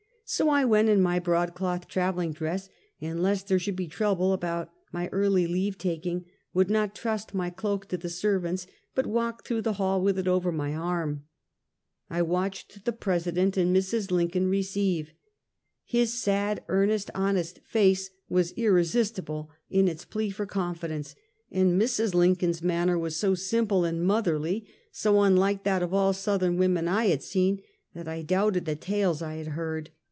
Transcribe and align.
So 0.23 0.47
I 0.49 0.63
went 0.63 0.87
in 0.87 1.01
my 1.01 1.19
broadcloth 1.19 1.89
traveling 1.89 2.31
dress, 2.31 2.69
and 3.01 3.21
lest 3.21 3.49
there 3.49 3.59
should 3.59 3.75
be 3.75 3.87
trouble 3.89 4.31
about 4.31 4.71
my 4.93 5.09
early 5.11 5.45
leave 5.45 5.77
taking, 5.77 6.23
would 6.53 6.69
not 6.69 6.95
trust 6.95 7.33
my 7.33 7.49
cloak 7.49 7.89
to 7.89 7.97
the 7.97 8.07
servants, 8.07 8.65
but 8.95 9.05
walked 9.05 9.45
through 9.45 9.63
the 9.63 9.73
hall 9.73 10.01
with 10.01 10.17
it 10.17 10.29
over 10.29 10.53
my 10.53 10.73
arm. 10.73 11.25
I 12.09 12.21
watched 12.21 12.85
the 12.85 12.93
President 12.93 13.57
and 13.57 13.75
Mrs. 13.75 14.09
Lincoln 14.09 14.47
receive. 14.47 15.11
His 15.83 16.13
sad, 16.13 16.63
earnest, 16.69 17.11
honest 17.13 17.59
face 17.65 18.09
was 18.29 18.53
irresistible 18.55 19.49
in 19.69 19.89
its 19.89 20.05
plea 20.05 20.29
for 20.29 20.45
confidence, 20.45 21.13
and 21.51 21.73
Mrs. 21.81 22.13
Lincoln's 22.15 22.63
manner 22.63 22.97
was 22.97 23.17
so 23.17 23.35
simple 23.35 23.83
and 23.83 24.01
motherly, 24.01 24.65
so 24.93 25.23
unlike 25.23 25.65
that 25.65 25.83
of 25.83 25.93
all 25.93 26.13
Southern 26.13 26.55
women 26.55 26.87
I 26.87 27.07
had 27.07 27.21
seen, 27.21 27.61
that 27.93 28.07
I 28.07 28.21
doubted 28.21 28.63
the 28.63 28.77
tales 28.77 29.21
I 29.21 29.35
had 29.35 29.47
heard. 29.47 29.89